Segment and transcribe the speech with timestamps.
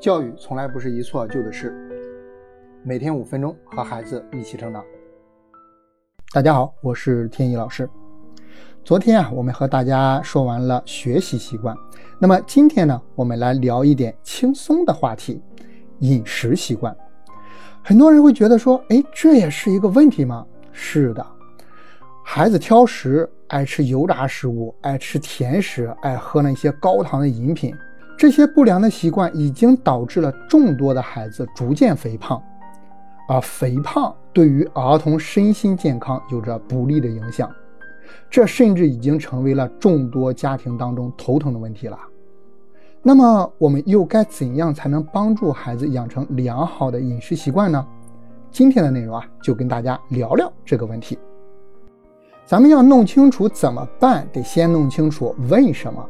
[0.00, 1.74] 教育从来不是一蹴而就的事，
[2.84, 4.84] 每天五分钟和孩子一起成长。
[6.32, 7.90] 大家好，我是天一老师。
[8.84, 11.76] 昨天啊，我们和大家说完了学习习惯，
[12.20, 15.42] 那么今天呢，我们来聊一点轻松的话题——
[15.98, 16.96] 饮食习惯。
[17.82, 20.46] 很多人会觉得说，哎，这也是一个问题吗？
[20.70, 21.26] 是的，
[22.24, 27.74] 孩子挑食，爱吃油炸食物，爱吃甜食，爱喝那些高糖的饮品。
[28.18, 32.42] 这些不良的习惯已经导致了众多的孩子逐渐肥胖，
[33.28, 37.48] 而肥胖对于儿童身心健康有着不利的影响，
[38.28, 41.96] 这甚至已经成为了众多家庭当中头疼的问题了。
[43.02, 47.86] 那么，我们又该怎样才能帮助孩子养成良好的饮食习惯呢？
[48.50, 51.16] 今天的内容啊，就跟大家聊聊这个问题。
[52.44, 56.04] 咱们要弄清楚怎么办，得先弄清楚为什么。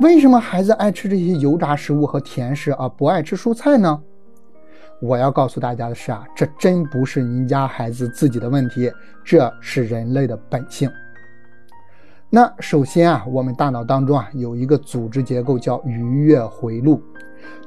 [0.00, 4.00] 为什么孩子爱吃这些油炸食物和甜食，而不爱吃蔬菜呢？
[5.00, 8.92] 我要告诉大家的是啊，这真不是您家孩子自己的问题，
[9.24, 10.90] 这是人类的本性。
[12.28, 17.02] 那首先啊，我们大脑当中啊有一个组织结构叫愉悦回路。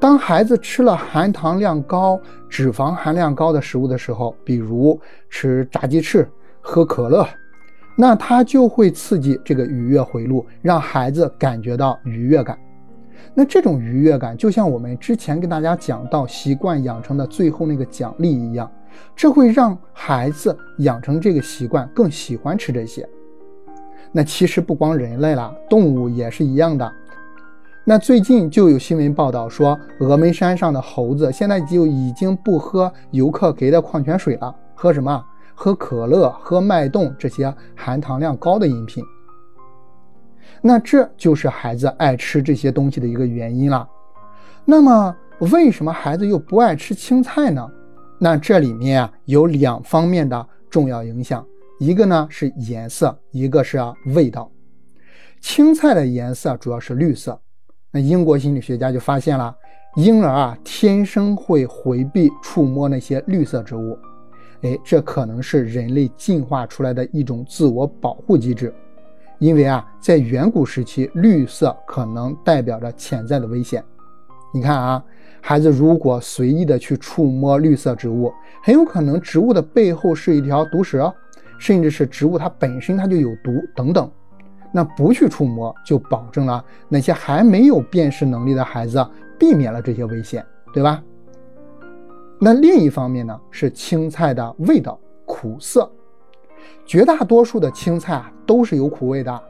[0.00, 6.28] 当孩子吃了含糖量高、脂肪含量高的食物的时候，比如吃炸鸡翅、
[6.60, 7.26] 喝可乐。
[8.00, 12.58] 那它就会刺激这个愉悦回路，让孩子感觉到愉悦感。
[13.34, 18.72] 那这种愉悦感就像我们之前跟大家讲到习惯养成的最后那个奖励一样，
[19.14, 23.06] 这会让孩子养成这个习惯，更喜欢吃这些。
[24.12, 26.90] 那其实不光人类了，动物也是一样的。
[27.84, 35.22] 那最近就有新闻报道说，峨眉山上的猴子现在就已经不喝游客给的矿泉水了，喝什么？
[35.62, 39.04] 喝可乐、喝脉动这些含糖量高的饮品，
[40.62, 43.86] 那这就是孩子爱吃这些东西的一个原因了。
[44.64, 45.14] 那么，
[45.52, 47.70] 为什么孩子又不爱吃青菜呢？
[48.18, 51.46] 那这里面啊有两方面的重要影响，
[51.78, 53.78] 一个呢是颜色，一个是
[54.14, 54.50] 味道。
[55.42, 57.38] 青菜的颜色主要是绿色，
[57.90, 59.54] 那英国心理学家就发现了，
[59.96, 63.98] 婴儿啊天生会回避触摸那些绿色植物。
[64.62, 68.72] 哎，这可能是人类进化出来的一种自我保护机制，
[69.38, 73.82] 因为啊，在远古时期，绿色可能代表着潜在的危险。
[74.52, 75.02] 你看啊，
[75.40, 78.32] 孩子如果随意的去触摸绿色植物，
[78.62, 81.12] 很有可能植物的背后是一条毒蛇，
[81.58, 84.10] 甚至是植物它本身它就有毒等等。
[84.72, 89.04] 那不去触摸，就保证了那些还没有辨识能力的孩子
[89.38, 91.02] 避免了这些危险，对吧？
[92.42, 95.90] 那另一方面呢，是青菜的味道苦涩，
[96.86, 99.42] 绝大多数的青菜啊都是有苦味的，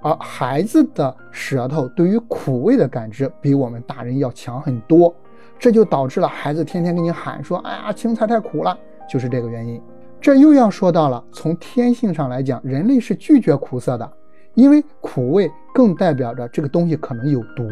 [0.00, 5.12] 而孩子的舌头对于苦味的感知比我们大人要强很多，
[5.58, 8.78] 这就导致了孩子天天跟你喊说：“哎呀，青菜太苦了。”
[9.10, 9.82] 就是这个原因。
[10.20, 14.12] 这又要说到了，从天性上来讲，人类是拒绝苦涩的，
[14.54, 17.68] 因为苦味更代表着这个东西可能有毒。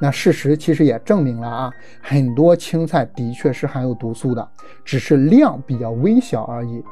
[0.00, 4.48] 那事实其实也证明了啊，很多青菜的确是含有毒素的，
[4.84, 6.82] 只是量比较微小而已。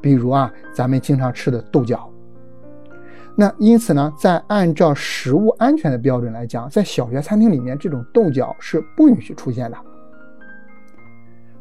[0.00, 2.10] 比如啊，咱们经常吃的豆角。
[3.36, 9.76] 那因此呢，在按照食物安全的标准来讲，在小学餐厅里面，这种豆角是不允许出现的。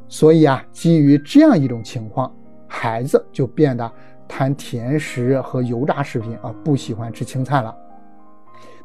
[0.07, 2.33] 所以啊，基于这样一种情况，
[2.67, 3.91] 孩子就变得
[4.27, 7.75] 贪甜食和油炸食品啊，不喜欢吃青菜了。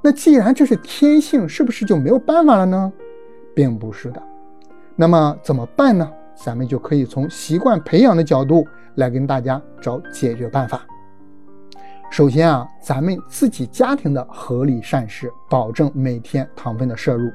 [0.00, 2.92] 那既然这是天性，是不是就没有办法了呢？
[3.54, 4.22] 并不是的。
[4.94, 6.10] 那么怎么办呢？
[6.34, 8.64] 咱们就可以从习惯培养的角度
[8.94, 10.86] 来跟大家找解决办法。
[12.10, 17.28] 首先啊，咱们自己家庭的合理膳食，保证每天糖分的摄入。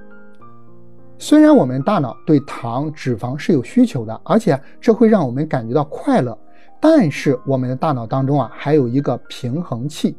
[1.20, 6.38] 虽然我们大脑对糖、脂肪是有需求的，而且这会让我们感觉到快乐，
[6.80, 10.18] 但是我们的大脑当中啊，还有一个平衡器。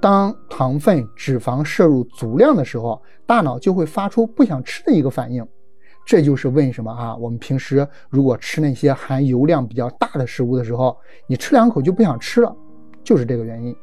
[0.00, 5.46] 当糖分、脂肪摄入足量的时候，大脑就会发出不想吃的一个反应。
[6.04, 10.96] 这就是为什么啊，我们平时如果吃那些含油量比较大的食物的时候，
[11.28, 12.54] 你吃两口就不想吃了，
[13.04, 13.74] 就是这个原因。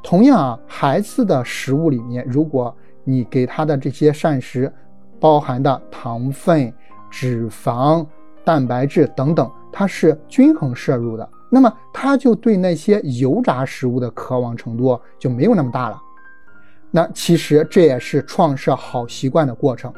[0.00, 4.72] 同样啊，孩子的食物里面，如果你给他的这些膳食
[5.18, 6.72] 包含的糖分、
[7.10, 8.06] 脂肪、
[8.44, 11.28] 蛋白质等等，它是均衡摄入的。
[11.50, 16.00] 那么他就对那些油炸食物的渴望程度就没有那么大了。
[16.90, 19.92] 那其实这也是创设好习惯的过程。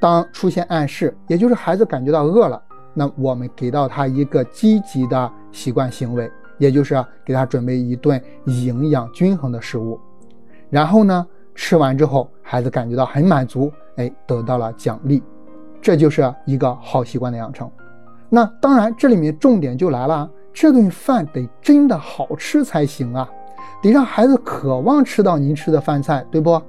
[0.00, 2.62] 当出现暗示，也就是孩子感觉到饿了，
[2.94, 10.00] 那我们给到他一个积极的习惯行为，也就是给他准备一顿营养均衡的食物。
[10.70, 15.22] 然后呢，吃完之后孩子感觉到很满足，哎，得到了奖励，
[15.82, 17.70] 这就是一个好习惯的养成。
[18.28, 23.28] 那当然，这里面重点就来了，这顿饭得真的好吃才行啊，
[23.82, 26.60] 得让孩子渴望吃到您吃的饭菜，对不？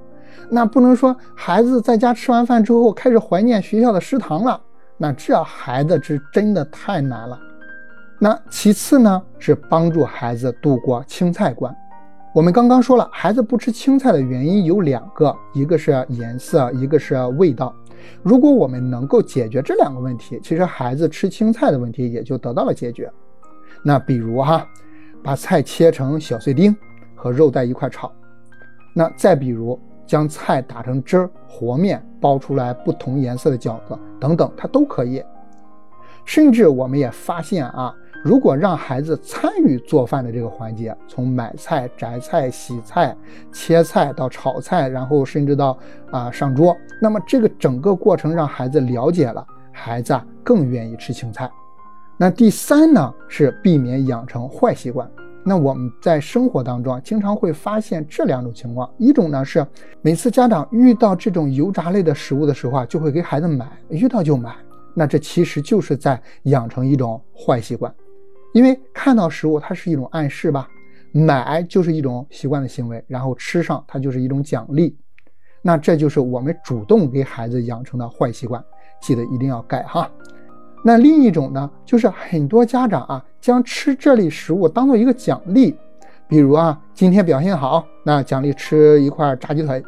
[0.50, 4.60] 那不能说孩子在家吃完饭之后开始怀念学校的食堂了，
[4.96, 7.38] 那这孩子是真的太难了。
[8.18, 11.74] 那其次呢，是帮助孩子度过青菜关。
[12.34, 17.74] 我们刚刚说了，孩子不吃青菜的原因有两个，一个是颜色，一个是味道。
[18.22, 23.10] 如果我们能够解决这两个问题，其实孩子吃青菜的问题也就得到了解决。
[23.82, 24.66] 那比如哈，
[25.22, 26.76] 把菜切成小碎丁，
[27.14, 28.12] 和肉在一块炒。
[28.94, 29.78] 那再比如。
[30.04, 35.24] 将菜打成汁儿，和面包出来不同颜色的饺子等等，它都可以。
[36.26, 43.16] 甚至我们也发现啊，如果让孩子参与做饭的这个环节，从买菜、摘菜、洗菜、
[43.52, 45.78] 切菜到炒菜，然后甚至到
[46.10, 51.50] 啊上桌，那么这个整个过程让孩子了解了，孩子啊更愿意吃青菜。
[52.18, 55.10] 那第三呢，是避免养成坏习惯。
[55.44, 59.66] 那我们在生活当中啊，经常会发现这两种情况：一种呢是
[60.00, 64.54] 每次家长遇到这种油炸类的食物的时候啊，就会给孩子买，遇到就买。
[64.94, 67.92] 那这其实就是在养成一种坏习惯，
[68.52, 70.68] 因为看到食物它是一种暗示吧，
[71.12, 74.96] 买就是一种习惯的行为，然后吃上它就是一种奖励。
[75.60, 78.62] 那这就是我们主动给孩子养成的坏习惯，
[79.00, 80.08] 记得一定要改哈。
[80.84, 85.76] 那另一种呢，就是很多家长啊，将吃这类食物当做一个奖励，
[86.28, 89.82] 比如啊，今天表现好，那奖励吃一块炸鸡腿，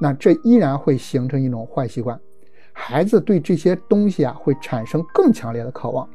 [0.00, 2.18] 那这依然会形成一种坏习惯，
[2.72, 6.08] 孩子对这些东西啊会产生更强烈的渴望，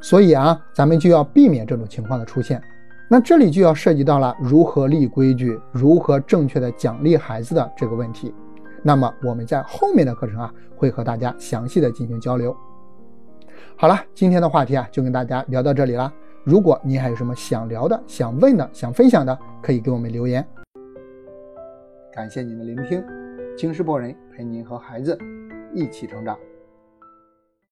[0.00, 2.60] 所以啊，咱们就要避免这种情况的出现。
[3.06, 8.32] 那这里就要涉及到了如何立规矩，如何正确的奖励孩子的这个问题。
[8.82, 12.56] 那么我们在后面的课程啊，会和大家详细的进行交流。
[13.82, 16.14] 好了，今天的话题啊，就跟大家聊到这里了。
[16.44, 20.46] 如果您还有什么想聊的、想问的、想分享的，可以给我们留言。
[22.12, 23.04] 感谢您的聆听，
[23.56, 25.18] 京师博人陪您和孩子
[25.74, 26.38] 一起成长。